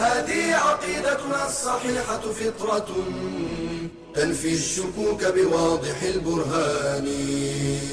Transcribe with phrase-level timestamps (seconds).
[0.00, 2.88] هذه عقيدتنا الصحيحة فطرة
[4.14, 7.06] تنفي الشكوك بواضح البرهان.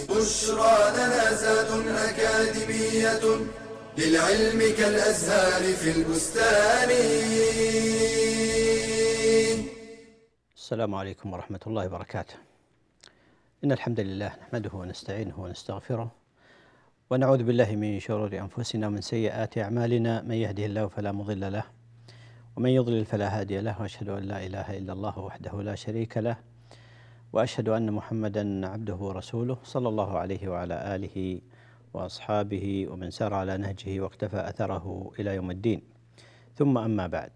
[0.10, 3.26] بشرى لنا زاد أكاديمية
[3.98, 6.90] للعلم كالأزهار في البستان.
[10.56, 12.36] السلام عليكم ورحمة الله وبركاته.
[13.64, 16.12] إن الحمد لله نحمده ونستعينه ونستغفره
[17.10, 20.22] ونعوذ بالله من شرور أنفسنا ومن سيئات أعمالنا.
[20.22, 21.77] من يهده الله فلا مضل له
[22.58, 26.38] ومن يضلل فلا هادي له وأشهد أن لا إله إلا الله وحده لا شريك له
[27.34, 31.42] وأشهد أن محمدا عبده ورسوله صلى الله عليه وعلى آله
[31.94, 35.82] وأصحابه ومن سار على نهجه واقتفى أثره إلى يوم الدين.
[36.56, 37.32] ثم أما بعد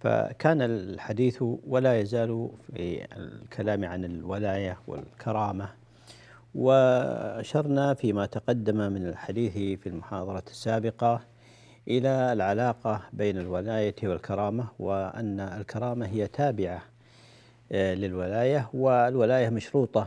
[0.00, 5.68] فكان الحديث ولا يزال في الكلام عن الولاية والكرامة
[6.54, 11.35] وأشرنا فيما تقدم من الحديث في المحاضرة السابقة
[11.88, 16.82] إلى العلاقة بين الولاية والكرامة وأن الكرامة هي تابعة
[17.70, 20.06] للولاية والولاية مشروطة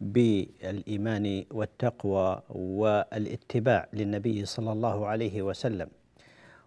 [0.00, 5.88] بالإيمان والتقوى والاتباع للنبي صلى الله عليه وسلم.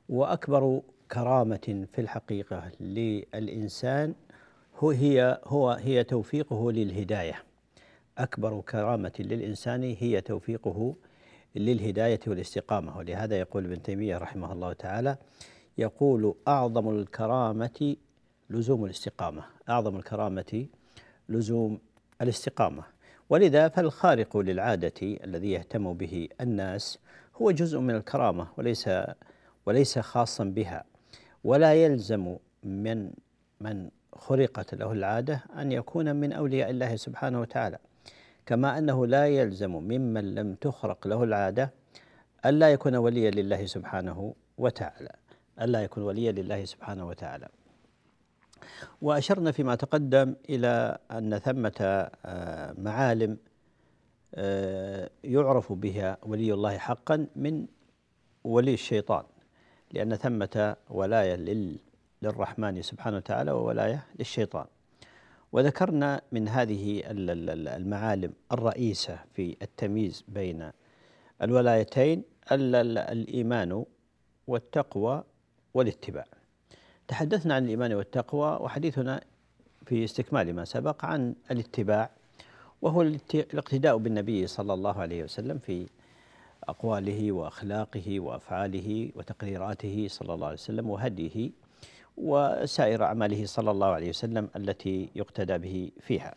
[0.10, 0.82] وأكبر
[1.12, 4.14] كرامة في الحقيقة للإنسان
[4.80, 7.44] هو هي هو هي توفيقه للهداية.
[8.18, 10.96] أكبر كرامة للإنسان هي توفيقه
[12.28, 12.98] والاستقامة.
[12.98, 15.18] ولهذا يقول ابن تيمية رحمه الله تعالى
[15.78, 17.96] يقول أعظم الكرامة
[18.50, 19.44] لزوم الاستقامة.
[19.70, 20.66] أعظم الكرامة
[21.30, 21.80] لزوم
[22.22, 22.84] الاستقامة.
[23.30, 27.00] ولذا فالخارق للعادة الذي يهتم به الناس
[27.36, 28.90] هو جزء من الكرامة وليس
[29.66, 30.84] وليس خاصا بها.
[31.44, 33.12] ولا يلزم من
[33.60, 37.78] من خرقت له العادة أن يكون من أولياء الله سبحانه وتعالى.
[38.46, 41.74] كما أنه لا يلزم ممن لم تخرق له العادة
[42.46, 45.12] الا يكون وليا لله سبحانه وتعالى.
[45.62, 47.48] الا يكون وليا لله سبحانه وتعالى.
[49.02, 52.10] وأشرنا فيما تقدم إلى أن ثمة
[52.78, 53.38] معالم
[55.24, 57.68] يعرف بها ولي الله حقا من
[58.44, 59.24] ولي الشيطان.
[59.92, 61.36] لأن ثمة ولاية
[62.22, 64.66] للرحمن سبحانه وتعالى وولاية للشيطان.
[65.52, 70.72] وذكرنا من هذه المعالم الرئيسة في التمييز بين
[71.42, 73.86] الولايتين الإيمان
[74.48, 75.24] والتقوى
[75.74, 76.26] والاتباع.
[77.08, 79.22] تحدثنا عن الإيمان والتقوى وحديثنا
[79.86, 82.10] في استكمال ما سبق عن الاتباع
[82.82, 83.02] وهو
[83.34, 85.88] الاقتداء بالنبي صلى الله عليه وسلم في
[86.64, 91.52] أقواله وأخلاقه وأفعاله وتقريراته صلى الله عليه وسلم وهديه
[92.18, 96.36] وسائر أعماله صلى الله عليه وسلم التي يقتدى به فيها.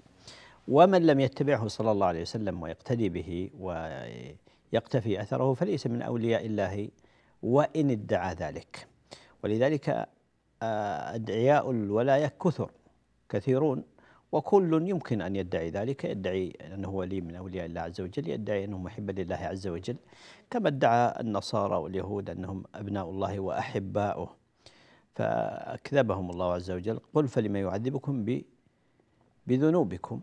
[0.69, 6.89] ومن لم يتبعه صلى الله عليه وسلم ويقتدي به ويقتفي أثره فليس من أولياء الله
[7.43, 8.87] وإن ادعى ذلك.
[9.45, 10.09] ولذلك
[10.63, 12.71] أدعياء الولاية كثر
[13.29, 13.85] كثيرون
[14.33, 16.05] وكل يمكن أن يدعي ذلك.
[16.05, 19.97] يدعي أنه ولي من أولياء الله عز وجل يدعي أنه محب لله عز وجل.
[20.51, 24.44] كما ادعى النصارى واليهود أنهم أبناء الله وأحباؤه.
[25.15, 28.43] فأكذبهم الله عز وجل قل فلما يعذبكم
[29.47, 30.21] بذنوبكم.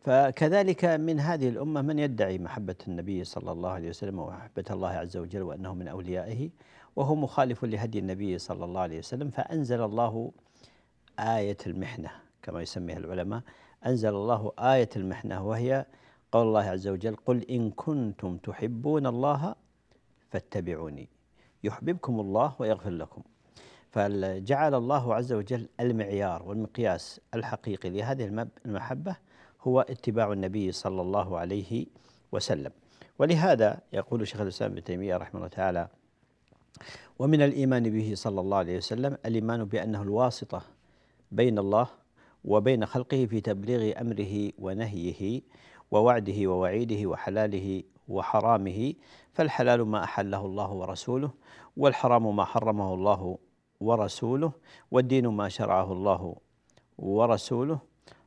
[0.00, 5.16] فكذلك من هذه الأمة من يدعي محبة النبي صلى الله عليه وسلم ومحبة الله عز
[5.16, 6.50] وجل وأنه من أوليائه
[6.96, 9.30] وهو مخالف لهدي النبي صلى الله عليه وسلم.
[9.30, 10.32] فأنزل الله
[11.18, 12.10] آية المحنة
[12.42, 13.42] كما يسميها العلماء.
[13.86, 15.86] أنزل الله آية المحنة وهي
[16.32, 19.54] قول الله عز وجل قل إن كنتم تحبون الله
[20.30, 21.08] فاتبعوني.
[21.64, 23.22] يحببكم الله ويغفر لكم.
[23.90, 29.16] فجعل الله عز وجل المعيار والمقياس الحقيقي لهذه المحبة
[29.62, 31.86] هو اتباع النبي صلى الله عليه
[32.32, 32.72] وسلم.
[33.18, 35.88] ولهذا يقول شيخ الإسلام ابن تيمية رحمه الله تعالى
[37.18, 40.62] ومن الإيمان به صلى الله عليه وسلم الإيمان بأنه الواسطة
[41.32, 41.88] بين الله
[42.44, 45.42] وبين خلقه في تبليغ أمره ونهيه
[45.90, 48.94] ووعده ووعيده وحلاله وحرامه
[49.32, 51.30] فالحلال ما أحله الله ورسوله
[51.76, 53.38] والحرام ما حرمه الله
[53.80, 54.52] ورسوله
[54.90, 56.36] والدين ما شرعه الله
[56.98, 57.78] ورسوله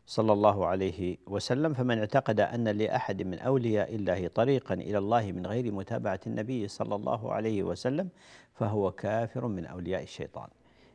[0.06, 1.74] صلى الله عليه وسلم.
[1.74, 6.95] فمن اعتقد أن لأحد من أولياء الله طريقا إلى الله من غير متابعة النبي صلى
[6.95, 8.09] الله عليه وسلم
[8.53, 10.48] فهو كافر من أولياء الشيطان.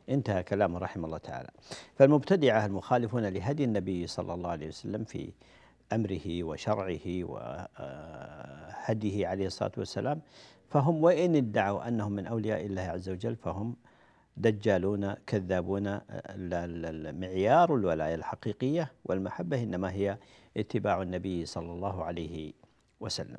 [0.09, 1.49] انتهى كلامه رحمه الله تعالى.
[1.95, 5.33] فالمبتدعة المخالفون لهدي النبي صلى الله عليه وسلم في
[5.93, 7.23] أمره وشرعه
[7.79, 10.21] وهديه عليه الصلاة والسلام
[10.69, 13.75] فهم وإن ادعوا أنهم من أولياء الله عز وجل فهم
[14.37, 15.99] دجالون كذابون
[17.19, 20.17] معيار الولاية الحقيقية والمحبة إنما هي
[20.57, 22.53] اتباع النبي صلى الله عليه
[22.99, 23.37] وسلم.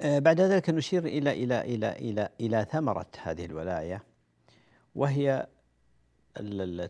[0.00, 4.02] آه، بعد ذلك نشير إلى إلى إلى إلى إلى ثمرة هذه الولاية
[4.94, 5.46] وهي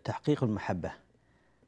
[0.04, 0.92] تحقيق المحبة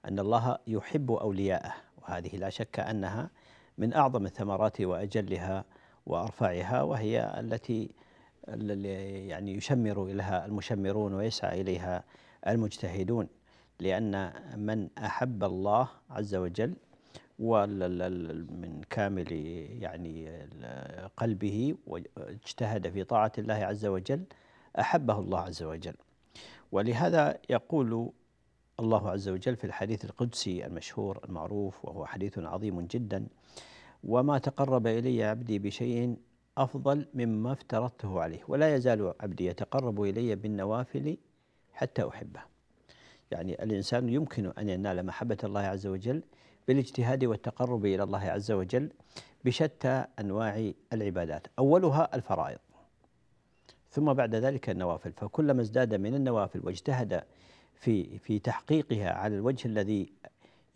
[0.04, 3.30] أن الله يحب أولياءه وهذه لا شك أنها
[3.78, 5.64] من أعظم الثمرات وأجلها
[6.06, 7.90] وأرفعها وهي التي
[8.48, 12.04] يعني يشمر إليها المشمرون ويسعى إليها
[12.46, 13.28] المجتهدون
[13.80, 16.74] لأن من أحب الله عز وجل
[17.38, 19.32] من كامل
[19.82, 20.46] يعني
[21.16, 24.24] قلبه واجتهد في طاعة الله عز وجل
[24.80, 25.94] أحبه الله عز وجل.
[26.72, 28.10] ولهذا يقول
[28.80, 33.26] الله عز وجل في الحديث القدسي المشهور المعروف وهو حديث عظيم جدا
[34.04, 36.16] وما تقرب إلي عبدي بشيء
[36.58, 41.16] أفضل مما افترضته عليه ولا يزال عبدي يتقرب إلي بالنوافل
[41.72, 42.40] حتى أحبه.
[43.30, 46.22] يعني الإنسان يمكن أن ينال محبة الله عز وجل
[46.68, 48.90] بالاجتهاد والتقرب إلى الله عز وجل
[49.44, 51.46] بشتى أنواع العبادات.
[51.58, 52.58] أولها الفرائض.
[53.90, 55.12] ثم بعد ذلك النوافل.
[55.12, 57.22] فكلما ازداد من النوافل واجتهد
[57.74, 60.12] في في تحقيقها على الوجه الذي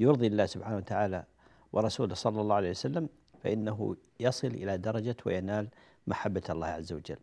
[0.01, 1.25] يرضي الله سبحانه وتعالى
[1.73, 3.09] ورسوله صلى الله عليه وسلم
[3.43, 5.69] فإنه يصل إلى درجة وينال
[6.07, 7.17] محبة الله عز وجل.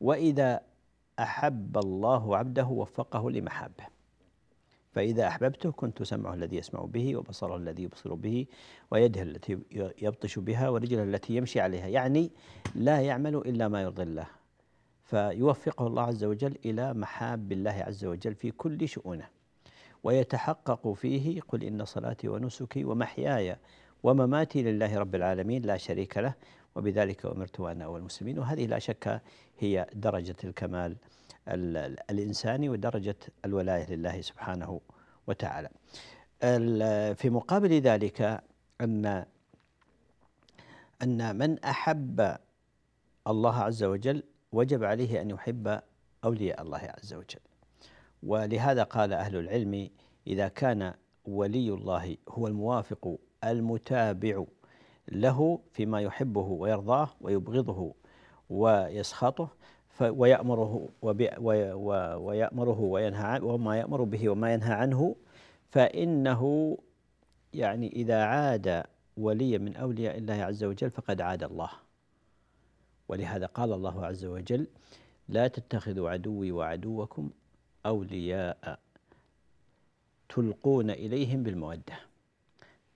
[0.00, 0.60] وإذا
[1.18, 3.86] أحب الله عبده وفقه لمحابه
[4.92, 8.46] فإذا أحببته كنت سمعه الذي يسمع به وبصره الذي يبصر به
[8.90, 9.58] ويده التي
[10.02, 11.86] يبطش بها ورجله التي يمشي عليها.
[11.86, 12.30] يعني
[12.74, 14.26] لا يعمل إلا ما يرضي الله.
[15.04, 19.28] فيوفقه الله عز وجل إلى محاب الله عز وجل في كل شؤونه.
[20.04, 23.56] ويتحقق فيه قل إن صلاتي ونسكي ومحياي
[24.02, 26.34] ومماتي لله رب العالمين لا شريك له
[26.74, 28.38] وبذلك أمرت وأنا أول المسلمين.
[28.38, 29.22] وهذه لا شك
[29.58, 30.96] هي درجة الكمال
[32.10, 34.80] الإنساني ودرجة الولاية لله سبحانه
[35.26, 35.68] وتعالى.
[37.14, 38.42] في مقابل ذلك
[38.80, 39.24] أن
[41.02, 42.36] أن من أحب
[43.26, 45.80] الله عز وجل وجب عليه أن يحب
[46.24, 47.40] أولياء الله عز وجل.
[48.22, 49.90] ولهذا قال أهل العلم
[50.26, 50.94] إذا كان
[51.24, 54.44] ولي الله هو الموافق المتابع
[55.08, 57.94] له فيما يحبه ويرضاه ويبغضه
[58.50, 59.48] ويسخطه
[60.00, 60.88] ويأمره
[62.16, 65.16] ويأمره وينهى وما يأمر به وما ينهى عنه
[65.70, 66.78] فإنه
[67.54, 68.84] يعني إذا عاد
[69.16, 71.70] وليا من أولياء الله عز وجل فقد عاد الله.
[73.08, 74.66] ولهذا قال الله عز وجل
[75.28, 77.30] لا تتخذوا عدوي وعدوكم
[77.86, 78.78] أولياء
[80.28, 82.09] تلقون إليهم بالمودة.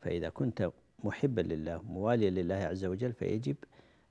[0.05, 0.71] فإذا كنت
[1.05, 3.57] محبا لله مواليا لله عز وجل فيجب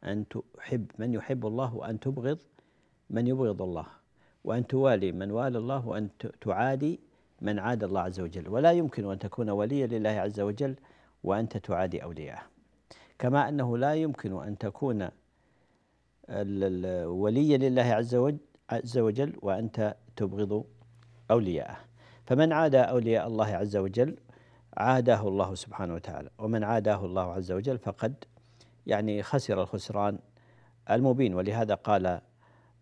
[0.03, 2.39] أن تحب من يحب الله وأن تبغض
[3.09, 3.85] من يبغض الله
[4.43, 6.09] وأن توالي من والى الله وأن
[6.41, 6.99] تعادي
[7.41, 8.49] من عاد الله عز وجل.
[8.49, 10.75] ولا يمكن أن تكون وليا لله عز وجل
[11.23, 12.41] وأنت تعادي أولياءه.
[13.19, 15.09] كما أنه لا يمكن أن تكون
[17.05, 17.89] وليا لله
[18.69, 20.65] عز وجل وأنت تبغض
[21.31, 21.77] أولياءه.
[22.25, 24.15] فمن عادى أولياء الله عز وجل
[24.77, 26.29] عاداه الله سبحانه وتعالى.
[26.39, 28.13] ومن عاداه الله عز وجل فقد
[28.87, 30.19] يعني خسر الخسران
[30.89, 31.33] المبين.
[31.33, 32.21] ولهذا قال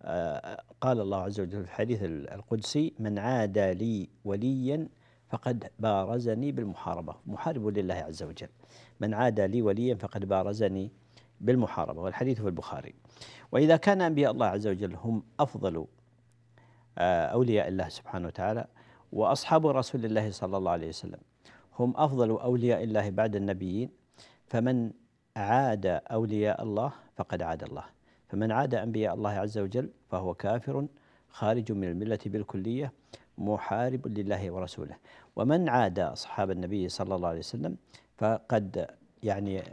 [0.04, 4.88] آه، قال الله عز وجل في الحديث القدسي من عادى لي وليا
[5.30, 7.16] فقد بارزني بالمحاربة.
[7.28, 8.50] محارب لله عز وجل.
[9.00, 10.92] من عادى لي وليا فقد بارزني
[11.42, 12.02] بالمحاربة.
[12.02, 12.94] والحديث في البخاري.
[13.52, 15.86] وإذا كان أنبياء الله عز وجل هم أفضل
[16.98, 18.66] آه، أولياء الله سبحانه وتعالى
[19.12, 21.20] وأصحاب رسول الله صلى الله عليه وسلم
[21.80, 23.90] هم أفضل أولياء الله بعد النبيين.
[24.48, 24.92] فمن
[25.36, 27.84] عاد أولياء الله فقد عاد الله.
[28.30, 30.88] فمن عاد أنبياء الله عز وجل فهو كافر
[31.30, 32.94] خارج من الملة بالكلية
[33.38, 34.96] محارب لله ورسوله.
[35.36, 37.78] ومن عاد أصحاب النبي صلى الله عليه وسلم
[38.18, 38.88] فقد
[39.24, 39.64] يعني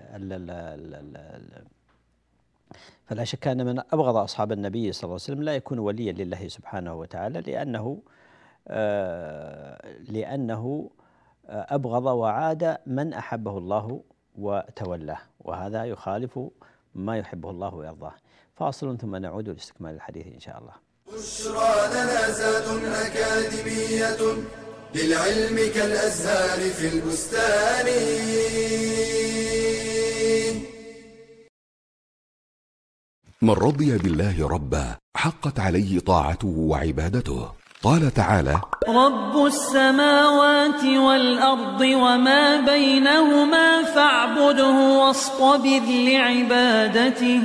[3.07, 6.49] فلا شك أن من أبغض أصحاب النبي صلى الله عليه وسلم لا يكون وليا لله
[6.49, 8.02] سبحانه وتعالى لأنه
[8.69, 10.90] آه لأنه
[11.49, 14.00] أبغض وعاد من أحبه الله
[14.38, 16.40] وتولاه وهذا يخالف
[16.95, 18.14] ما يحبه الله ويرضاه.
[18.55, 20.73] فاصل ثم نعود لاستكمال الحديث إن شاء الله.
[21.07, 24.21] بشرى لنا زاد أكاديمية
[24.95, 27.87] للعلم كالأزهار في البستان.
[33.43, 37.52] من رضي بالله ربا حقت عليه طاعته وعبادته.
[37.82, 47.42] قال تعالى رب السماوات والأرض وما بينهما فاعبده واصطبر لعبادته.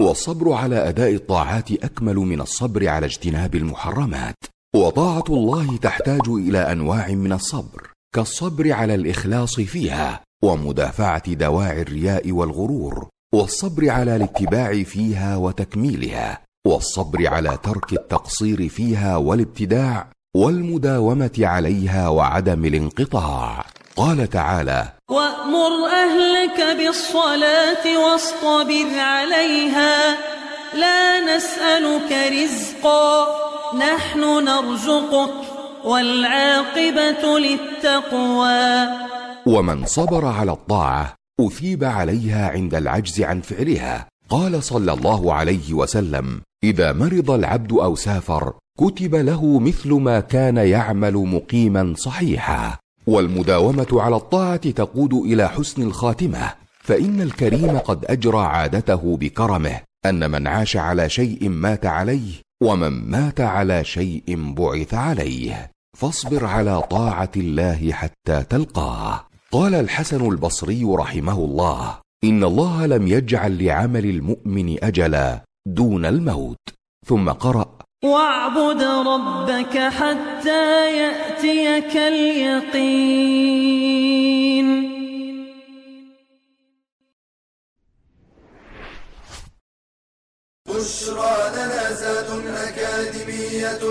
[0.00, 4.34] والصبر على أداء الطاعات أكمل من الصبر على اجتناب المحرمات.
[4.76, 13.08] وطاعة الله تحتاج إلى أنواع من الصبر كالصبر على الإخلاص فيها ومدافعة دواعي الرياء والغرور
[13.34, 16.40] والصبر على الاتباع فيها وتكميلها.
[16.66, 20.06] والصبر على ترك التقصير فيها والابتداع
[20.36, 23.64] والمداومة عليها وعدم الانقطاع.
[23.96, 30.16] قال تعالى وأمر أهلك بالصلاة واصطبر عليها
[30.74, 33.26] لا نسألك رزقا
[33.76, 35.34] نحن نرزقك
[35.84, 38.88] والعاقبة للتقوى.
[39.46, 44.08] ومن صبر على الطاعة أثيب عليها عند العجز عن فعلها.
[44.28, 50.56] قال صلى الله عليه وسلم إذا مرض العبد أو سافر كتب له مثل ما كان
[50.56, 52.76] يعمل مقيما صحيحا.
[53.06, 56.52] والمداومة على الطاعة تقود إلى حسن الخاتمة.
[56.82, 63.40] فإن الكريم قد أجرى عادته بكرمه أن من عاش على شيء مات عليه ومن مات
[63.40, 65.70] على شيء بعث عليه.
[65.98, 69.26] فاصبر على طاعة الله حتى تلقاه.
[69.52, 75.44] قال الحسن البصري رحمه الله إن الله لم يجعل لعمل المؤمن أجلا.
[75.66, 76.58] دون الموت.
[77.06, 77.78] ثم قرأ.
[78.04, 83.24] واعبد ربك حتى يأتيك اليقين.
[90.68, 93.84] بشرى لنا زاد أكاديمية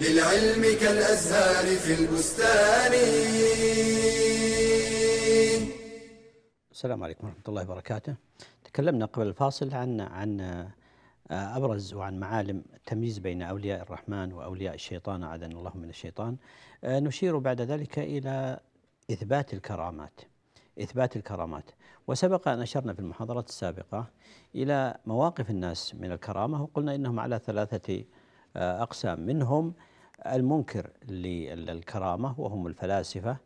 [0.00, 2.92] للعلم كالأزهار في البستان.
[6.72, 8.14] السلام عليكم ورحمة الله وبركاته.
[8.64, 10.68] تكلمنا قبل الفاصل عن عن
[11.30, 16.36] أبرز وعن معالم التمييز بين أولياء الرحمن وأولياء الشيطان أعاذنا الله من الشيطان.
[16.84, 18.60] نشير بعد ذلك إلى
[19.10, 20.20] إثبات الكرامات.
[20.82, 21.70] إثبات الكرامات،
[22.06, 24.06] وسبق أن أشرنا في المحاضرات السابقة
[24.54, 28.04] إلى مواقف الناس من الكرامة وقلنا إنهم على ثلاثة
[28.56, 29.74] أقسام منهم
[30.26, 33.36] المنكر للكرامة وهم الفلاسفة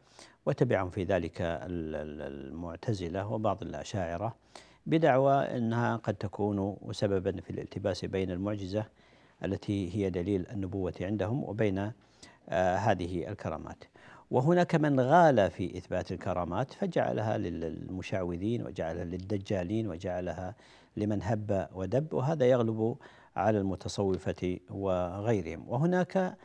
[0.46, 4.36] وتبعهم في ذلك المعتزلة وبعض الأشاعرة
[4.86, 8.84] بدعوى أنها قد تكون سببا في الالتباس بين المعجزة
[9.44, 11.92] التي هي دليل النبوة عندهم وبين
[12.48, 13.84] آه هذه الكرامات.
[14.30, 20.54] وهناك من غال في إثبات الكرامات فجعلها للمشعوذين وجعلها للدجالين وجعلها
[20.96, 22.96] لمن هب ودب وهذا يغلب
[23.36, 26.36] على المتصوفة وغيرهم وهناك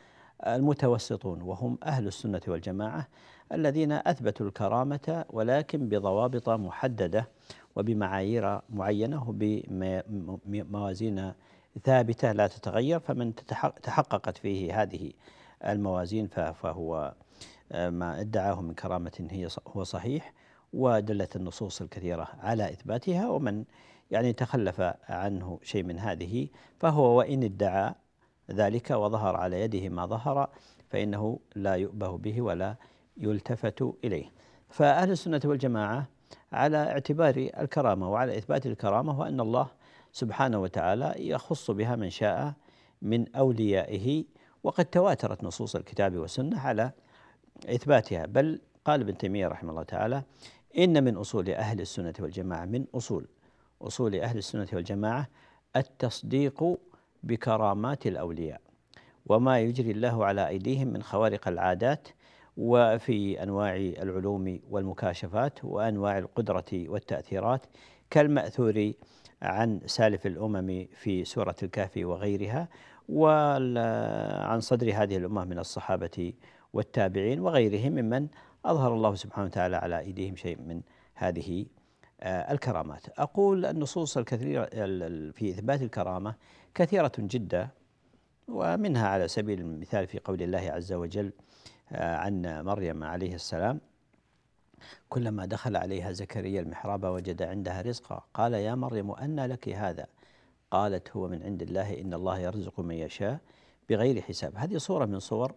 [0.46, 3.08] المتوسطون وهم أهل السنة والجماعة
[3.52, 7.28] الذين أثبتوا الكرامة ولكن بضوابط محددة
[7.78, 9.28] وبمعايير معينة
[10.28, 11.32] وبموازين
[11.84, 13.34] ثابتة لا تتغير فمن
[13.82, 15.12] تحققت فيه هذه
[15.64, 17.14] الموازين فهو
[17.74, 20.32] ما ادعاه من كرامة هي هو صحيح
[20.72, 23.64] ودلت النصوص الكثيرة على إثباتها ومن
[24.10, 27.94] يعني تخلف عنه شيء من هذه فهو وإن ادعى
[28.50, 30.50] ذلك وظهر على يده ما ظهر
[30.90, 32.76] فإنه لا يؤبه به ولا
[33.16, 34.32] يلتفت إليه.
[34.68, 36.08] فأهل السنة والجماعة
[36.52, 39.68] على اعتبار الكرامة وعلى إثبات الكرامة وأن الله
[40.12, 42.54] سبحانه وتعالى يخص بها من شاء
[43.02, 44.24] من أوليائه
[44.62, 46.92] وقد تواترت نصوص الكتاب والسنة على
[47.66, 48.26] إثباتها.
[48.26, 50.22] بل قال ابن تيمية رحمه الله تعالى
[50.78, 53.26] إن من أصول أهل السنة والجماعة من أصول
[53.82, 55.28] أصول أهل السنة والجماعة
[55.76, 56.64] التصديق
[57.22, 58.60] بكرامات الأولياء
[59.26, 62.08] وما يجري الله على أيديهم من خوارق العادات
[62.58, 67.66] وفي أنواع العلوم والمكاشفات وأنواع القدرة والتأثيرات
[68.10, 68.92] كالمأثور
[69.42, 72.68] عن سالف الأمم في سورة الكهف وغيرها
[73.08, 76.32] وعن صدر هذه الأمة من الصحابة
[76.72, 78.28] والتابعين وغيرهم ممن
[78.64, 80.80] أظهر الله سبحانه وتعالى على أيديهم شيء من
[81.14, 81.66] هذه
[82.22, 83.06] الكرامات.
[83.18, 84.64] أقول النصوص الكثيرة
[85.32, 86.34] في إثبات الكرامة
[86.74, 87.68] كثيرة جدا
[88.48, 91.32] ومنها على سبيل المثال في قول الله عز وجل
[91.92, 93.80] عن مريم عليه السلام.
[95.08, 98.24] كلما دخل عليها زكريا المحراب وجد عندها رزقا.
[98.34, 100.06] قال يا مريم أن لك هذا.
[100.70, 103.38] قالت هو من عند الله إن الله يرزق من يشاء
[103.88, 104.56] بغير حساب.
[104.56, 105.54] هذه صورة من صور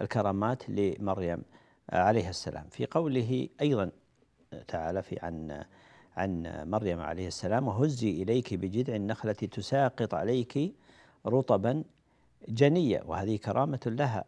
[0.00, 1.42] الكرامات لمريم
[1.92, 2.66] عليه السلام.
[2.70, 3.90] في قوله أيضا
[4.68, 5.64] تعالى في عن
[6.16, 10.74] عن مريم عليه السلام وهزي إليك بجذع النخلة تساقط عليك
[11.26, 11.84] رطبا
[12.48, 14.24] جنيا وهذه كرامة لها.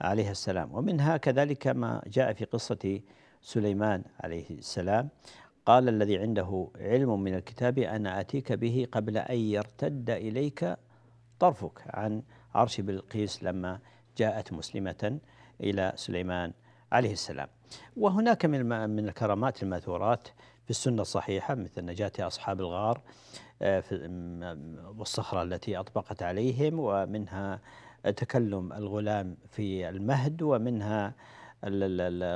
[0.00, 0.74] عليه السلام.
[0.74, 3.00] ومنها كذلك ما جاء في قصة
[3.42, 5.08] سليمان عليه السلام.
[5.66, 10.76] قال الذي عنده علم من الكتاب أنا آتيك به قبل أن يرتد إليك
[11.38, 12.22] طرفك عن
[12.54, 13.78] عرش بلقيس لما
[14.16, 15.18] جاءت مسلمة
[15.60, 16.52] إلى سليمان
[16.92, 17.48] عليه السلام.
[17.96, 20.28] وهناك من من الكرامات المأثورات
[20.64, 23.00] في السنة الصحيحة مثل نجاة أصحاب الغار
[23.62, 23.82] آه،
[24.98, 27.60] والصخرة التي أطبقت عليهم ومنها
[28.10, 31.14] تكلم الغلام في المهد ومنها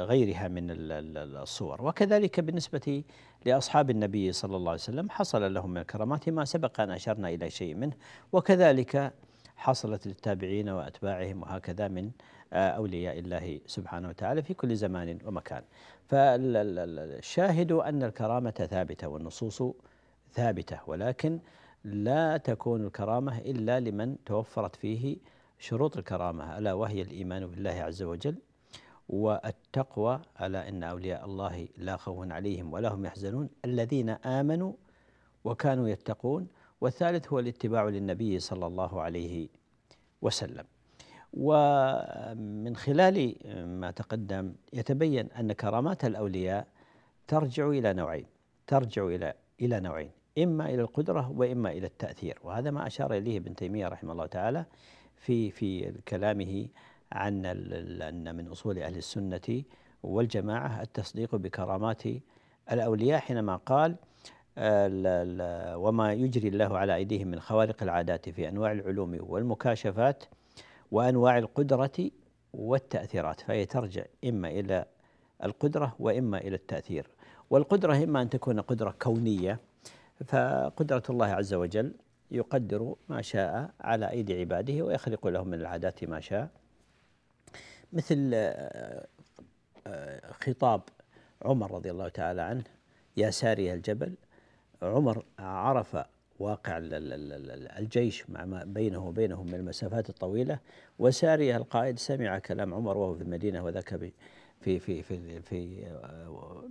[0.05, 1.83] غيرها من الصور.
[1.83, 3.05] وكذلك بالنسبة
[3.47, 7.51] لأصحاب النبي صلى الله عليه وسلم حصل لهم من الكرامات ما سبق أن أشرنا إلى
[7.51, 7.93] شيء منه.
[8.33, 9.13] وكذلك
[9.57, 12.11] حصلت للتابعين وأتباعهم وهكذا من
[12.53, 15.63] أولياء الله سبحانه وتعالى في كل زمان ومكان.
[16.09, 19.63] فالشاهد أن الكرامة ثابتة والنصوص
[20.33, 21.41] ثابتة ولكن
[21.85, 25.17] لا تكون الكرامة إلا لمن توفرت فيه
[25.61, 28.35] شروط الكرامة ألا وهي الإيمان بالله عز وجل
[29.09, 34.73] والتقوى ألا إن أولياء الله لا خوف عليهم ولا هم يحزنون الذين آمنوا
[35.45, 36.49] وكانوا يتقون
[36.81, 39.49] والثالث هو الاتباع للنبي صلى الله عليه
[40.23, 40.65] وسلم.
[41.35, 43.35] ومن خلال
[43.81, 46.67] ما تقدم يتبين أن كرامات الأولياء
[47.29, 48.27] ترجع إلى نوعين
[48.67, 53.55] ترجع إلى إلى نوعين إما إلى القدرة وإما إلى التأثير وهذا ما أشار إليه ابن
[53.55, 54.65] تيمية رحمه الله تعالى
[55.21, 56.69] في في كلامه
[57.13, 59.63] عن أن من أصول أهل السنة
[60.03, 62.03] والجماعة التصديق بكرامات
[62.73, 63.97] الأولياء حينما قال
[65.77, 70.25] وما يجري الله على أيديهم من خوارق العادات في أنواع العلوم والمكاشفات
[70.91, 72.11] وأنواع القدرة
[72.53, 74.85] والتأثيرات فهي ترجع إما إلى
[75.45, 77.07] القدرة وإما إلى التأثير.
[77.51, 79.61] والقدرة إما أن تكون قدرة كونية
[80.27, 81.95] فقدرة الله عز وجل
[82.31, 86.49] يقدر ما شاء على أيدي عباده ويخلق لهم من العادات ما شاء.
[87.93, 89.07] مثل آه،
[89.87, 90.83] آه، خطاب
[91.43, 92.65] عمر رضي الله تعالى عنه
[93.17, 94.15] يا ساري الجبل.
[94.83, 95.97] عمر عرف
[96.39, 96.79] واقع
[97.79, 100.59] الجيش مع بينه وبينهم من المسافات الطويلة
[100.99, 103.95] وسارية القائد سمع كلام عمر وهو في المدينة وذاك
[104.61, 105.87] في في في في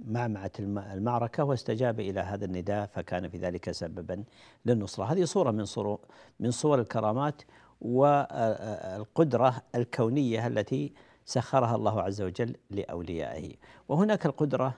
[0.07, 4.23] معمعة المعركة واستجاب إلى هذا النداء فكان في ذلك سببا
[4.65, 5.03] للنصرة.
[5.03, 5.99] هذه صورة من صور
[6.39, 7.41] من صور الكرامات
[7.81, 10.93] والقدرة الكونية التي
[11.25, 13.53] سخرها الله عز وجل لأوليائه.
[13.87, 14.73] وهناك القدرة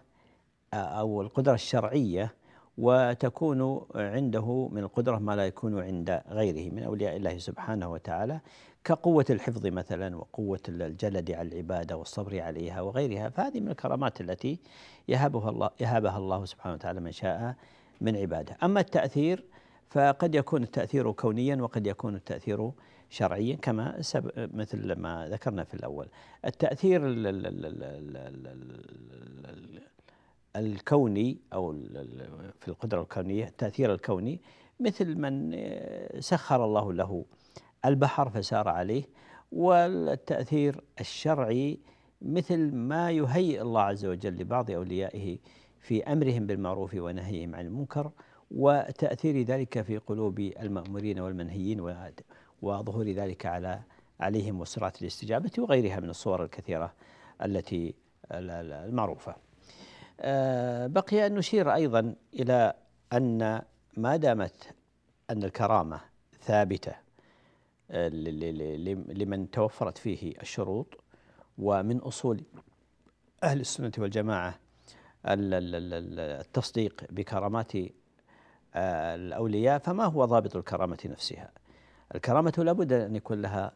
[0.74, 2.34] أو القدرة الشرعية
[2.78, 8.40] وتكون عنده من القدرة ما لا يكون عند غيره من أولياء الله سبحانه وتعالى.
[8.84, 14.60] كقوة الحفظ مثلا وقوة الجلد على العبادة والصبر عليها وغيرها فهذه من الكرامات التي
[15.08, 17.56] يهبها الله يهبها الله سبحانه وتعالى من شاء
[18.02, 18.58] من عباده.
[18.64, 19.44] أما التأثير
[19.90, 22.72] فقد يكون التأثير كونيا وقد يكون التأثير
[23.10, 24.02] شرعيا كما
[24.36, 26.08] مثل ما ذكرنا في الأول.
[26.46, 27.02] التأثير
[30.56, 31.74] الكوني أو
[32.60, 34.40] في القدرة الكونية التأثير الكوني
[34.80, 35.56] مثل من
[36.20, 37.26] سخر الله له
[37.86, 39.04] البحر فسار عليه
[39.52, 41.80] والتأثير الشرعي
[42.22, 45.38] مثل ما يهيئ الله عز وجل لبعض أوليائه
[45.80, 48.12] في أمرهم بالمعروف ونهيهم عن المنكر
[48.52, 51.96] وتأثير ذلك في قلوب المأمورين والمنهيين
[52.62, 53.80] وظهور ذلك على
[54.20, 56.94] عليهم وسرعة الاستجابة وغيرها من الصور الكثيرة
[57.46, 57.96] التي
[58.32, 59.36] المعروفة.
[60.20, 62.74] آه، بقي أن نشير أيضا إلى
[63.14, 63.62] أن
[63.98, 64.76] ما دامت
[65.30, 66.02] أن الكرامة
[66.42, 66.96] ثابتة
[67.92, 70.88] لمن توفرت فيه الشروط
[71.58, 72.44] ومن أصول
[73.44, 74.60] أهل السنة والجماعة
[75.26, 77.72] التصديق بكرامات
[78.76, 81.52] آه، الأولياء فما هو ضابط الكرامة نفسها
[82.16, 83.74] الكرامة لابد أن يكون لها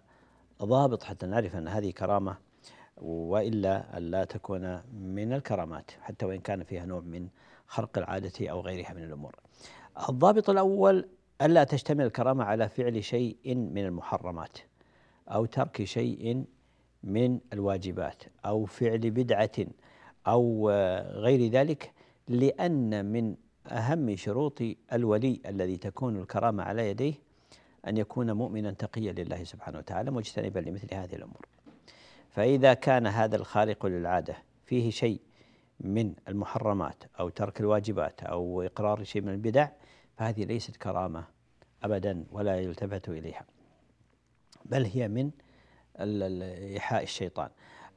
[0.63, 2.37] ضابط حتى نعرف أن هذه كرامة
[2.97, 7.27] وإلا الا تكون من الكرامات حتى وإن كان فيها نوع من
[7.67, 9.35] خرق العادة أو غيرها من الأمور.
[10.09, 11.09] الضابط الأول
[11.41, 14.57] ألا تشتمل الكرامة على فعل شيء من المحرمات
[15.29, 16.45] أو ترك شيء
[17.03, 19.51] من الواجبات أو فعل بدعة
[20.27, 20.69] أو
[21.13, 21.91] غير ذلك
[22.27, 23.35] لأن من
[23.67, 24.61] أهم شروط
[24.93, 27.13] الولي الذي تكون الكرامة على يديه
[27.87, 31.45] أن يكون مؤمنا تقيا لله سبحانه وتعالى مجتنبا لمثل هذه الأمور.
[32.29, 35.21] فإذا كان هذا الخارق للعادة فيه شيء
[35.79, 39.67] من المحرمات أو ترك الواجبات أو إقرار شيء من البدع
[40.17, 41.23] فهذه ليست كرامة
[41.83, 43.45] أبدا ولا يلتفت إليها
[44.65, 45.31] بل هي من
[45.99, 47.49] إيحاء الشيطان.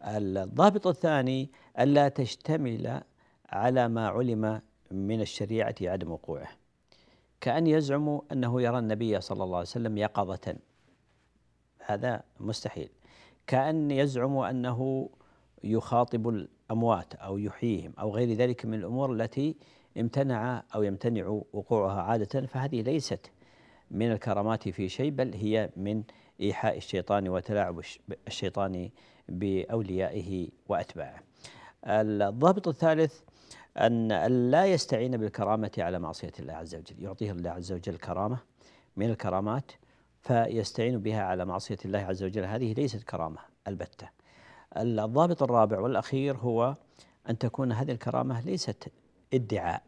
[0.03, 3.03] الضابط الثاني ألا تشتمل
[3.49, 6.49] على ما علم من الشريعة عدم وقوعه.
[7.41, 10.57] كأن يزعم أنه يرى النبي صلى الله عليه وسلم يقظة.
[11.87, 12.89] هذا مستحيل.
[13.47, 15.11] كأن يزعم أنه
[15.65, 19.57] يخاطب الأموات أو يحييهم أو غير ذلك من الأمور التي
[19.97, 23.31] امتنع أو يمتنع وقوعها عادة فهذه ليست
[23.91, 26.03] من الكرامات في شيء بل هي من
[26.41, 27.81] إيحاء الشيطان وتلاعب
[28.27, 28.91] الشيطان
[29.29, 31.23] بأوليائه وأتباعه.
[31.87, 33.21] الضابط الثالث
[33.77, 34.09] أن
[34.51, 37.03] لا يستعين بالكرامة على معصية الله عز وجل.
[37.03, 38.39] يعطيه الله عز وجل كرامة
[38.97, 39.73] من الكرامات
[40.23, 42.45] فيستعين بها على معصية الله عز وجل.
[42.45, 44.09] هذه ليست كرامة البتة.
[44.77, 46.77] الضابط الرابع والأخير هو
[47.31, 48.89] أن تكون هذه الكرامة ليست
[49.35, 49.83] ادعاء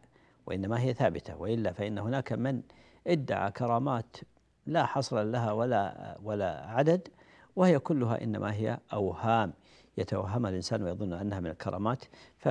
[0.45, 2.61] وإنما هي ثابتة وإلا فإن هناك من
[3.07, 4.17] ادعى كرامات
[4.65, 7.07] لا حصر لها ولا ولا عدد
[7.55, 9.53] وهي كلها إنما هي أوهام.
[9.97, 12.03] يتوهمها الإنسان ويظن أنها من الكرامات
[12.37, 12.49] ف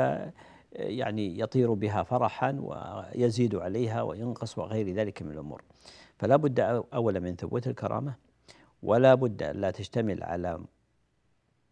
[0.73, 5.63] يعني يطير بها فرحا ويزيد عليها وينقص وغير ذلك من الأمور.
[6.19, 6.61] فلا بد
[6.95, 8.15] اولا من ثبوت الكرامة
[8.83, 10.61] ولا بد لا تشتمل على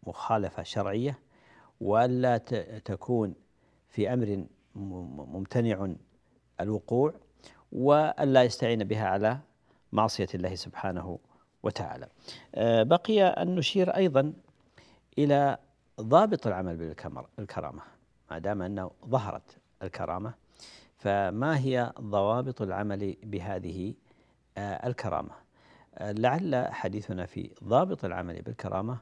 [0.07, 1.19] مخالفة شرعية
[1.81, 2.37] والا
[2.85, 3.33] تكون
[3.89, 4.45] في أمر
[4.79, 5.93] ممتنع
[6.61, 7.13] الوقوع
[7.71, 9.39] والا يستعين بها على
[9.91, 11.19] معصية الله سبحانه
[11.63, 12.07] وتعالى.
[12.55, 14.33] آه، بقي أن نشير أيضا
[15.17, 15.57] إلى
[16.01, 16.95] ضابط العمل
[17.37, 17.81] بالكرامه
[18.31, 20.33] ما دام أنه ظهرت الكرامة
[20.97, 23.93] فما هي ضوابط العمل بهذه
[24.57, 25.31] آه، الكرامة؟
[25.95, 28.97] آه، لعل حديثنا في ضابط العمل بالكرامة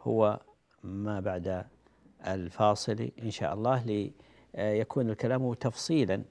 [0.00, 0.40] هو
[0.84, 1.66] ما بعد
[2.26, 4.10] الفاصل إن شاء الله
[4.54, 6.24] ليكون الكلام تفصيلا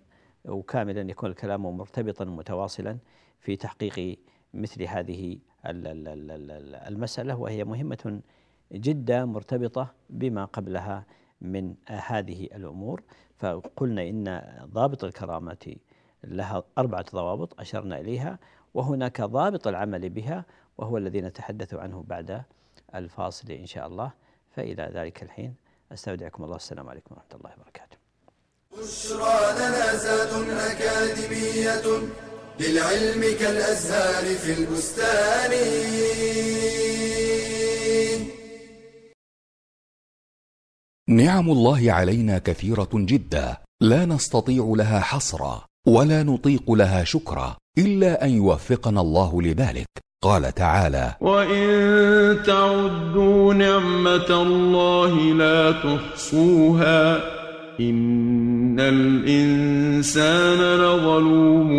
[0.45, 2.97] وكاملا يكون الكلام مرتبطا متواصلا
[3.39, 4.19] في تحقيق
[4.53, 8.21] مثل هذه المسألة وهي مهمة
[8.71, 11.05] جدا مرتبطة بما قبلها
[11.41, 13.03] من هذه الأمور.
[13.38, 14.41] فقلنا إن
[14.73, 15.75] ضابط الكرامة
[16.23, 18.39] لها أربعة ضوابط أشرنا إليها
[18.73, 20.45] وهناك ضابط العمل بها
[20.77, 22.43] وهو الذي نتحدث عنه بعد
[22.95, 24.12] الفاصل إن شاء الله.
[24.51, 25.55] فإلى ذلك الحين
[25.91, 26.55] أستودعكم الله.
[26.55, 27.98] السلام عليكم ورحمة الله وبركاته.
[28.82, 31.88] بشرى لنا زاد أكاديمية
[32.60, 35.52] للعلم كالأزهار في البستان.
[41.10, 43.58] نعم الله علينا كثيرة جدا.
[43.82, 49.88] لا نستطيع لها حصرا ولا نطيق لها شكرا إلا أن يوفقنا الله لذلك.
[50.24, 57.38] قال تعالى وإن تعدوا نعمة الله لا تحصوها
[57.80, 61.72] إن الإنسان لظلوم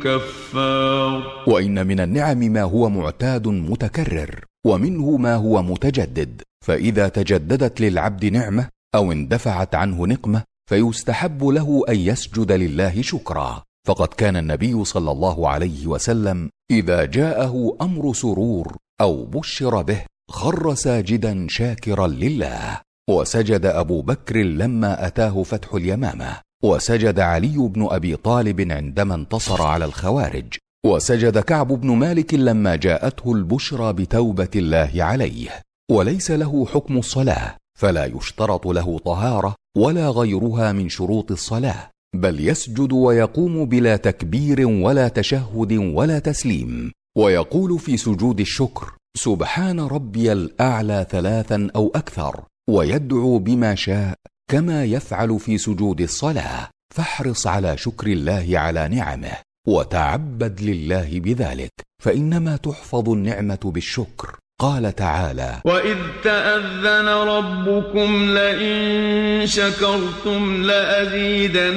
[0.00, 1.44] كفار.
[1.46, 4.44] وإن من النعم ما هو معتاد متكرر.
[4.66, 6.42] ومنه ما هو متجدد.
[6.66, 13.62] فإذا تجددت للعبد نعمة أو اندفعت عنه نقمة فيستحب له أن يسجد لله شكرا.
[13.88, 20.74] فقد كان النبي صلى الله عليه وسلم إذا جاءه أمر سرور أو بشر به خر
[20.74, 22.89] ساجدا شاكرا لله.
[23.10, 26.36] وسجد أبو بكر لما أتاه فتح اليمامة.
[26.62, 30.54] وسجد علي بن أبي طالب عندما انتصر على الخوارج.
[30.86, 35.50] وسجد كعب بن مالك لما جاءته البشرى بتوبة الله عليه.
[35.90, 41.90] وليس له حكم الصلاة فلا يشترط له طهارة ولا غيرها من شروط الصلاة.
[42.14, 46.92] بل يسجد ويقوم بلا تكبير ولا تشهد ولا تسليم.
[47.18, 52.44] ويقول في سجود الشكر سبحان ربي الأعلى ثلاثا أو أكثر.
[52.70, 54.14] ويدعو بما شاء
[54.50, 56.68] كما يفعل في سجود الصلاة.
[56.94, 59.32] فاحرص على شكر الله على نعمه
[59.66, 64.36] وتعبد لله بذلك فإنما تحفظ النعمة بالشكر.
[64.60, 71.74] قال تعالى واذ تاذن ربكم لئن شكرتم لازيدنكم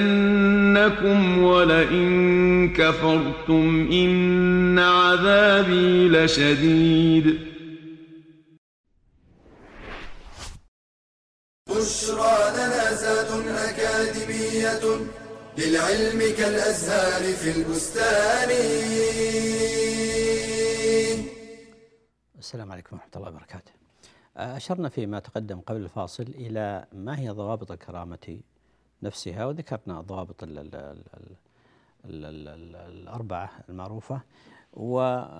[1.43, 7.52] ولئن كفرتم ان عذابي لشديد.
[11.83, 14.85] بشرى لنا زاد أكاديمية
[15.57, 18.49] للعلم كالأزهار في البستان.
[22.39, 23.71] السلام عليكم ورحمة الله وبركاته.
[24.37, 28.39] أشرنا فيما تقدم قبل الفاصل إلى ما هي ضوابط الكرامة
[29.03, 31.03] نفسها وذكرنا ضوابط ال ال ال
[32.05, 34.21] ال ال ال الأربعة المعروفة
[34.73, 35.31] ويلي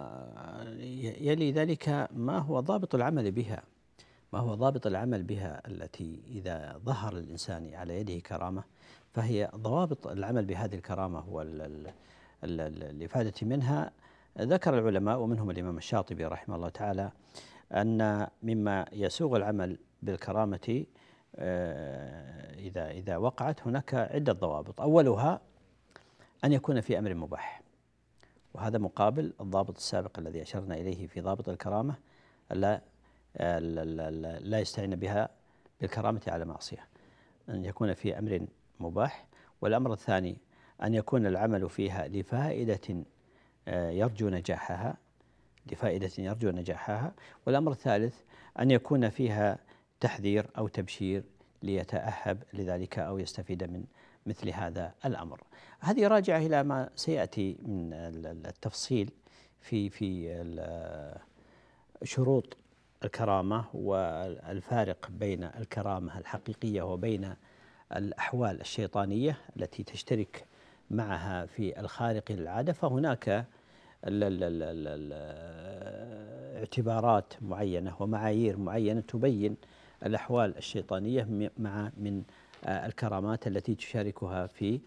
[1.51, 3.63] ذلك ما هو ضابط العمل بها.
[4.33, 8.63] ما هو ضابط العمل بها التي إذا ظهر الإنسان على يده كرامة
[9.11, 11.29] فهي ضوابط العمل بهذه الكرامة
[12.43, 13.91] والإفادة منها.
[14.39, 17.11] ذكر العلماء ومنهم الإمام الشاطبي رحمه الله تعالى
[17.71, 20.85] أن مما يسوغ العمل بالكرامة
[21.35, 24.81] آه، إذا إذا وقعت هناك عدة ضوابط.
[24.81, 25.41] أولها
[26.43, 27.61] أن يكون في أمر مباح
[28.53, 31.95] وهذا مقابل الضابط السابق الذي أشرنا إليه في ضابط الكرامة
[32.51, 32.92] ألا
[33.35, 35.29] لا يستعين بها
[35.81, 36.87] بالكرامة على معصية.
[37.49, 38.47] أن يكون في أمر
[38.79, 39.25] مباح.
[39.61, 40.37] والأمر الثاني
[40.83, 43.03] أن يكون العمل فيها لفائدة
[43.67, 44.97] آه، يرجو نجاحها.
[45.71, 47.13] لفائدة يرجو نجاحها.
[47.45, 48.15] والأمر الثالث
[48.59, 49.57] أن يكون فيها
[49.99, 51.23] تحذير أو تبشير
[51.63, 53.83] ليتأهب لذلك أو يستفيد من
[54.25, 55.41] مثل هذا الأمر.
[55.79, 57.93] هذه راجعة إلى ما سيأتي من
[58.45, 59.11] التفصيل
[59.61, 60.33] في في
[62.03, 62.57] شروط
[63.03, 67.33] الكرامة والفارق بين الكرامة الحقيقية وبين
[67.95, 70.45] الأحوال الشيطانية التي تشترك
[70.91, 73.45] معها في الخارق للعادة فهناك
[76.59, 79.55] اعتبارات معينة ومعايير معينة تبين
[80.05, 82.23] الأحوال الشيطانية مع من
[82.67, 84.79] الكرامات التي تشاركها في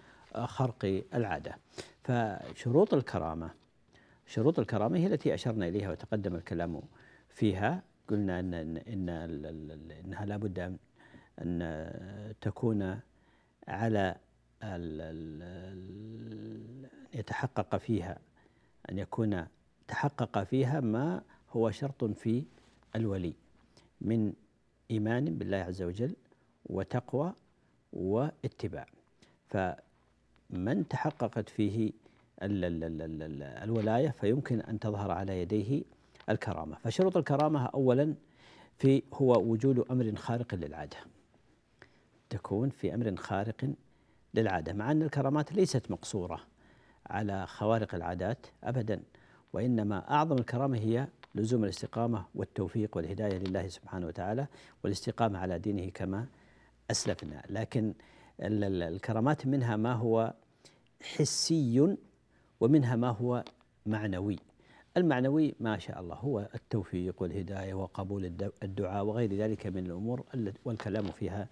[0.44, 1.58] خرق العادة.
[2.02, 3.50] فشروط الكرامة
[4.26, 6.82] شروط الكرامة هي التي أشرنا إليها وتقدم الكلام
[7.28, 7.82] فيها.
[8.08, 9.08] قلنا ان ان, إن
[10.04, 10.78] إنها لابد
[11.42, 13.00] ان تكون
[13.68, 14.16] على
[17.14, 18.18] يتحقق فيها
[18.90, 19.46] أن يكون
[19.88, 22.44] تحقق فيها ما هو شرط في
[22.96, 23.34] الولي
[24.00, 24.32] من
[24.90, 26.16] إيمان بالله عز وجل
[26.66, 27.32] وتقوى
[27.92, 28.86] واتباع.
[29.48, 31.92] فمن تحققت فيه
[33.62, 35.82] الولاية فيمكن أن تظهر على يديه
[36.28, 36.76] الكرامة.
[36.76, 38.14] فشروط الكرامة أولا
[38.78, 40.96] في هو وجود أمر خارق للعادة.
[42.30, 43.70] تكون في أمر خارق
[44.34, 46.40] للعادة مع أن الكرامات ليست مقصورة
[47.06, 49.02] على خوارق العادات أبدا
[49.52, 54.46] وإنما أعظم الكرامة هي لزوم الاستقامة والتوفيق والهداية لله سبحانه وتعالى
[54.84, 56.26] والاستقامة على دينه كما
[56.90, 57.42] أسلفنا.
[57.50, 57.94] لكن
[58.40, 60.34] الكرامات منها ما هو
[61.02, 61.96] حسي
[62.60, 63.44] ومنها ما هو
[63.86, 64.38] معنوي.
[64.96, 68.32] المعنوي ما شاء الله هو التوفيق والهداية وقبول
[68.62, 70.24] الدعاء وغير ذلك من الأمور
[70.64, 71.48] والكلام فيها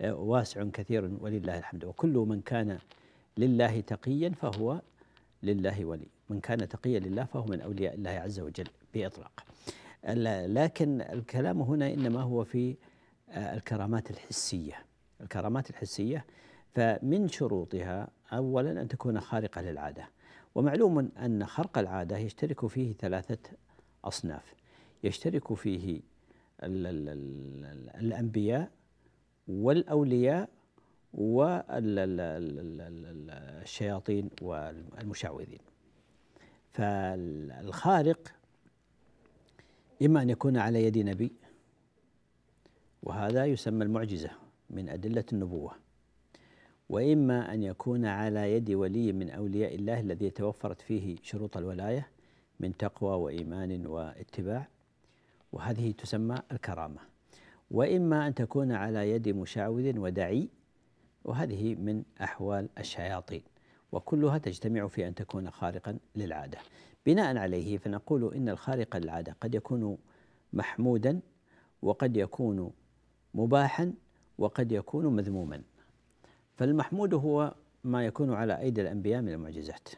[0.00, 1.84] آه، واسع كثير ولله الحمد.
[1.84, 2.78] وكل من كان
[3.38, 4.80] لله تقيا فهو
[5.42, 6.08] لله ولي.
[6.30, 9.44] من كان تقيا لله فهو من أولياء الله عز وجل بإطلاق.
[10.46, 12.76] لكن الكلام هنا إنما هو في
[13.30, 14.74] آه، الكرامات الحسية.
[15.20, 16.24] الكرامات الحسية
[16.74, 20.08] فمن شروطها أولا أن تكون خارقة للعادة.
[20.56, 23.38] ومعلوم أن خرق العادة يشترك فيه ثلاثة
[24.04, 24.54] أصناف.
[25.04, 26.00] يشترك فيه
[27.94, 28.70] الأنبياء
[29.48, 30.48] والأولياء
[33.54, 35.58] والشياطين والمشعوذين
[36.70, 38.34] فالخارق
[40.02, 41.32] إما أن يكون على يد نبي
[43.02, 44.30] وهذا يسمى المعجزة
[44.70, 45.85] من أدلة النبوة.
[46.88, 52.08] وإما أن يكون على يد ولي من أولياء الله الذي توفرت فيه شروط الولاية
[52.60, 54.68] من تقوى وإيمان واتباع.
[55.52, 57.00] وهذه تسمى الكرامة.
[57.70, 60.48] وإما أن تكون على يد مشعوذ ودعي
[61.24, 63.42] وهذه من أحوال الشياطين.
[63.92, 66.58] وكلها تجتمع في أن تكون خارقا للعادة.
[67.06, 69.98] بناء عليه فنقول إن الخارق للعادة قد يكون
[70.52, 71.20] محمودا
[71.82, 72.72] وقد يكون
[73.34, 73.92] مباحا
[74.38, 75.62] وقد يكون مذموما.
[76.56, 79.88] فالمحمود هو ما يكون على أيدي الأنبياء من المعجزات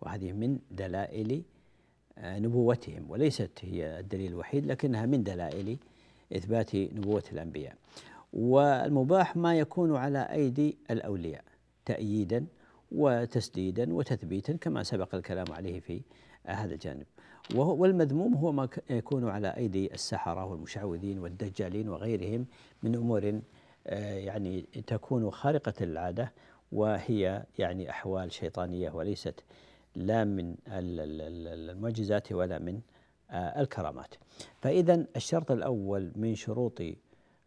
[0.00, 1.42] وهذه من دلائل
[2.18, 5.78] آه، نبوتهم وليست هي الدليل الوحيد لكنها من دلائل
[6.36, 7.76] إثبات نبوة الأنبياء.
[8.32, 11.44] والمباح ما يكون على أيدي الأولياء
[11.84, 12.46] تأييدا
[12.92, 16.00] وتسديدا وتثبيتا كما سبق الكلام عليه في
[16.46, 17.06] هذا الجانب.
[17.54, 22.46] والمذموم هو ما يكون على أيدي السحرة والمشعوذين والدجالين وغيرهم
[22.82, 23.40] من أمور آه،
[23.96, 26.32] يعني تكون خارقة للعادة
[26.72, 29.44] وهي يعني أحوال شيطانية وليست
[29.96, 32.80] لا من المعجزات ولا من
[33.30, 34.14] آه، الكرامات.
[34.60, 36.82] فإذا الشرط الأول من شروط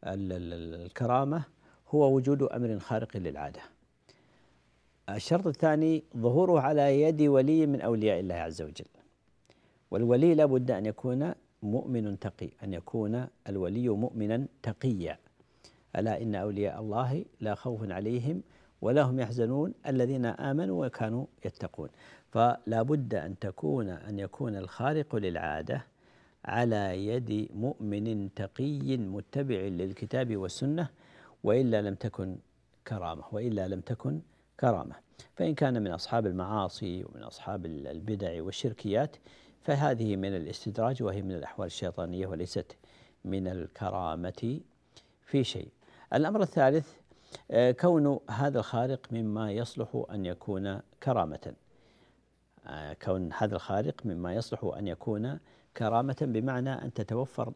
[0.04, 1.44] الكرامة
[1.90, 3.62] هو وجود أمر خارق للعادة.
[5.10, 8.86] الشرط الثاني ظهوره على يد ولي من أولياء الله عز وجل.
[9.92, 15.18] والولي لا بد أن يكون مؤمن تقي أن يكون الولي مؤمنا تقيا.
[15.96, 18.42] ألا إن أولياء الله لا خوف عليهم
[18.82, 21.90] ولا هم يحزنون الذين آمنوا وكانوا يتقون.
[22.32, 25.86] فلا بد أن تكون أن يكون الخارق للعادة
[26.46, 30.90] على يد مؤمن تقي متبع للكتاب والسنة
[31.44, 32.36] وإلا لم تكن
[32.88, 34.22] كرامة وإلا لم تكن
[34.60, 34.96] كرامة.
[35.36, 39.16] فإن كان من أصحاب المعاصي ومن أصحاب البدع والشركيات
[39.62, 42.78] فهذه من الاستدراج وهي من الأحوال الشيطانية وليست
[43.26, 44.60] من الكرامة
[45.26, 45.68] في شيء.
[46.14, 46.94] الأمر الثالث
[47.52, 51.54] آه، كون هذا الخارق مما يصلح أن يكون كرامة.
[52.68, 55.40] آه، كون هذا الخارق مما يصلح أن يكون
[55.78, 57.54] كرامة بمعنى أن تتوفر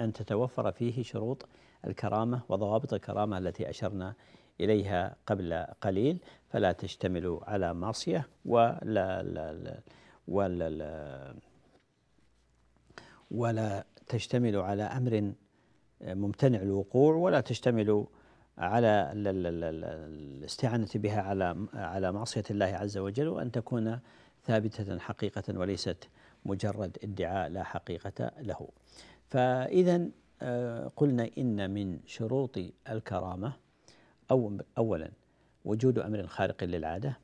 [0.00, 1.48] أن تتوفر فيه شروط
[1.86, 4.14] الكرامة وضوابط الكرامة التي أشرنا
[4.60, 6.18] إليها قبل قليل.
[6.48, 9.80] فلا تشتمل على معصية ولا لا لا
[10.28, 11.34] ولا لا
[13.30, 15.32] ولا تشتمل على أمر
[16.00, 18.06] ممتنع الوقوع ولا تشتمل
[18.58, 23.98] على الاستعانة بها على على معصية الله عز وجل وأن تكون
[24.44, 26.08] ثابتة حقيقة وليست
[26.44, 28.68] مجرد ادعاء لا حقيقة له.
[29.28, 30.08] فإذا
[30.42, 32.58] آه، قلنا إن من شروط
[32.90, 33.52] الكرامة
[34.30, 35.10] أو أولا
[35.64, 37.18] وجود أمر خارق للعادة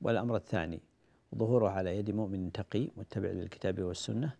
[0.00, 0.80] والأمر الثاني
[1.34, 4.32] ظهوره على يد مؤمن تقي متبع للكتاب والسنة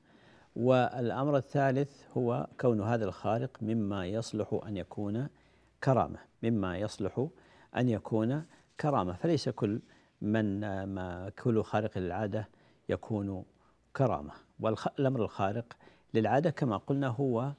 [0.56, 5.28] والأمر الثالث هو كون هذا الخارق مما يصلح أن يكون
[5.84, 7.28] كرامة مما يصلح
[7.76, 8.44] أن يكون
[8.80, 9.12] كرامة.
[9.12, 9.80] فليس كل
[10.22, 12.48] من ما كل خارق للعادة
[12.88, 13.44] يكون
[13.96, 14.32] كرامة.
[14.60, 15.76] والأمر الخارق
[16.14, 17.52] للعادة كما قلنا هو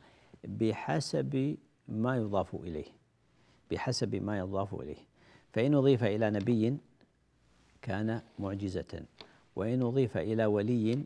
[0.44, 1.58] بحسب
[1.88, 2.92] ما يضاف إليه
[3.72, 5.08] بحسب ما يضاف إليه.
[5.54, 6.78] فإن أضيف إلى نبي
[7.82, 9.02] كان معجزة
[9.56, 11.04] وإن أضيف إلى ولي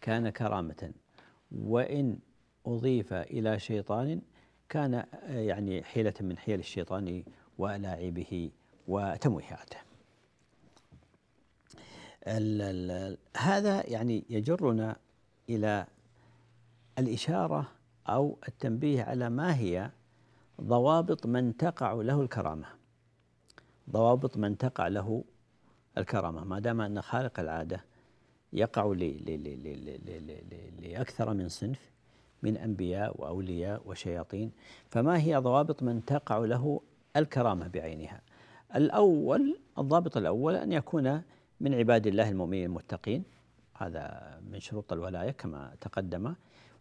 [0.00, 0.92] كان كرامة.
[1.58, 2.18] وإن
[2.66, 4.20] أضيف إلى شيطان
[4.68, 7.24] كان يعني حيلة من حيل الشيطان
[7.58, 8.50] وألاعبه
[8.88, 9.76] وتمويهاته.
[13.36, 14.96] هذا يعني يجرنا
[15.48, 15.86] إلى
[16.98, 17.68] الإشارة
[18.08, 19.90] أو التنبيه على ما هي
[20.60, 22.66] ضوابط من تقع له الكرامة.
[23.90, 25.24] ضوابط من تقع له
[25.98, 27.84] الكرامة ما دام أن خارق العادة
[28.54, 28.94] يقع
[30.82, 31.90] لأكثر من صنف
[32.42, 34.52] من أنبياء وأولياء وشياطين.
[34.88, 36.80] فما هي ضوابط من تقع له
[37.16, 38.20] الكرامة بعينها؟
[38.76, 41.22] الأول الضابط الأول أن يكون
[41.60, 43.24] من عباد الله المؤمنين المتقين.
[43.76, 46.34] هذا من شروط الولاية كما تقدم.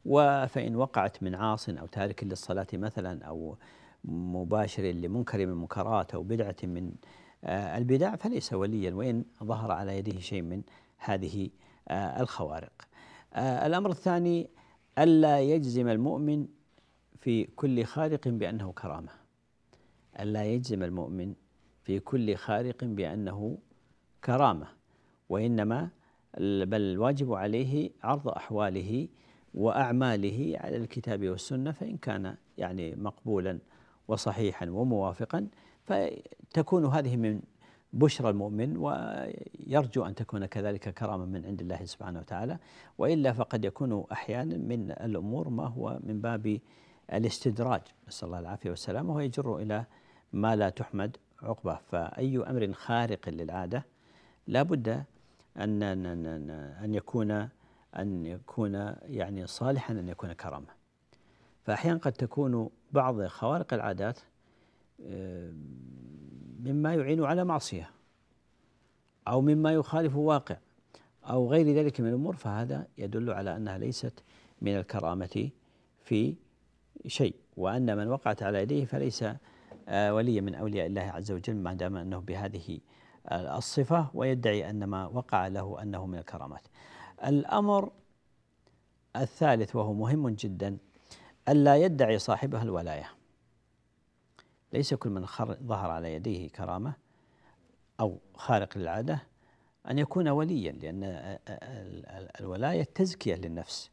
[0.05, 3.57] وفإن وقعت من عاص أو تارك للصلاة مثلا أو
[4.05, 6.91] مباشر لمنكر من المنكرات أو بدعة من
[7.43, 10.61] آه، البدع فليس وليا وإن ظهر على يده شيء من
[11.03, 11.49] هذه
[11.87, 12.87] آه، الخوارق.
[13.33, 14.49] آه، الأمر الثاني
[14.97, 16.47] ألا يجزم المؤمن
[17.19, 19.11] في كل خارق بأنه كرامة.
[20.19, 21.33] ألا يجزم المؤمن
[21.83, 23.57] في كل خارق بأنه
[24.23, 24.67] كرامة.
[25.29, 25.89] وإنما
[26.37, 29.07] بل الواجب عليه عرض أحواله
[29.53, 33.59] وأعماله على الكتاب والسنة فإن كان يعني مقبولا
[34.07, 35.47] وصحيحا وموافقا
[35.83, 37.41] فتكون هذه من
[37.93, 42.57] بشرى المؤمن ويرجو أن تكون كذلك كرامة من عند الله سبحانه وتعالى
[42.97, 46.59] وإلا فقد يكون أحيانا من الأمور ما هو من باب
[47.13, 47.81] الاستدراج.
[48.07, 49.85] نسأل الله العافية والسلامة وهو يجر إلى
[50.33, 53.85] ما لا تحمد عقبه فأي أمر خارق للعادة
[54.47, 55.03] لا بد
[55.57, 55.83] ان
[56.83, 57.31] ان يكون
[57.97, 60.67] أن يكون يعني صالحا أن يكون كرامة.
[61.63, 64.19] فاحيانا قد تكون بعض خوارق العادات
[66.63, 67.89] مما يعين على معصية
[69.27, 70.57] أو مما يخالف واقع
[71.25, 74.23] أو غير ذلك من الأمور فهذا يدل على أنها ليست
[74.61, 75.49] من الكرامة
[76.03, 76.35] في
[77.07, 79.25] شيء وأن من وقعت على يديه فليس
[79.87, 82.79] آه، وليا من أولياء الله عز وجل ما دام أنه بهذه
[83.31, 86.61] الصفة ويدعي أن ما وقع له أنه من الكرامات.
[87.27, 87.91] الأمر
[89.15, 90.77] الثالث وهو مهم جدا
[91.49, 93.09] ألا يدعي صاحبها الولاية.
[94.73, 95.25] ليس كل من
[95.63, 96.93] ظهر على يديه كرامة
[97.99, 99.23] أو خارق للعادة
[99.89, 101.03] أن يكون وليا لأن
[102.39, 103.89] الولاية تزكية للنفس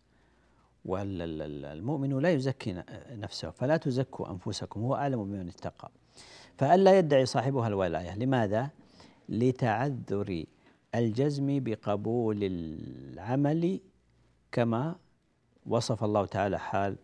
[0.85, 5.91] والمؤمن لا يزكي نفسه فلا تزكوا أنفسكم هو أعلم بمن اتقى
[6.59, 8.71] فألا يدعي صاحبها الولاية لماذا؟
[9.29, 10.45] لتعذر
[10.95, 13.81] الجزم بقبول العمل
[14.53, 14.97] كما
[15.67, 16.97] وصف الله تعالى حال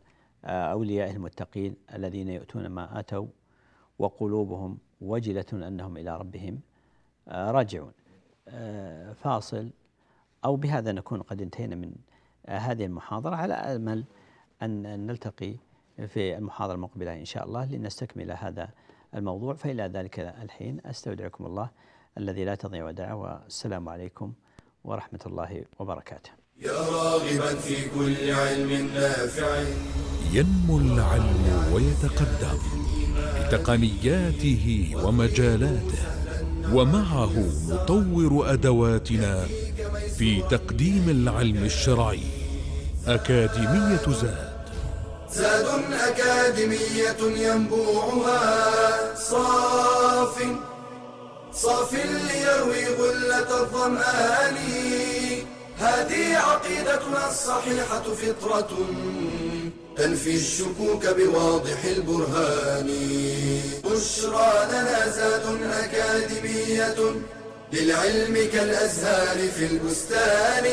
[0.45, 3.27] أولياء المتقين الذين يؤتون ما آتوا
[3.99, 6.61] وقلوبهم وجلة أنهم إلى ربهم
[7.29, 7.93] آه، راجعون.
[8.49, 9.71] آه، فاصل.
[10.45, 11.93] أو بهذا نكون قد انتهينا من
[12.47, 14.05] آه، هذه المحاضرة على أمل
[14.63, 15.55] أن نلتقي
[16.07, 18.69] في المحاضرة المقبلة إن شاء الله لنستكمل هذا
[19.15, 19.55] الموضوع.
[19.55, 21.71] فإلى ذلك الحين أستودعكم الله
[22.19, 24.33] الذي لا تضيع ودائعه والسلام عليكم
[24.85, 26.31] ورحمة الله وبركاته.
[26.57, 29.65] يا راغبا في كل علم نافع.
[30.33, 32.59] ينمو العلم ويتقدم.
[33.47, 36.03] بتقنياته ومجالاته
[36.73, 37.35] ومعه
[37.69, 39.47] نطور أدواتنا
[40.19, 42.21] في تقديم العلم الشرعي
[43.07, 44.57] أكاديمية زاد.
[45.33, 45.67] زاد
[46.09, 50.43] أكاديمية ينبوعها صاف
[51.53, 54.57] صاف ليروي غلة الظمآن.
[55.79, 58.69] هذه عقيدتنا الصحيحة فطرة
[59.97, 62.87] تنفي الشكوك بواضح البرهان.
[63.85, 66.97] بشرى لنا زاد أكاديمية
[67.73, 70.65] للعلم كالأزهار في البستان.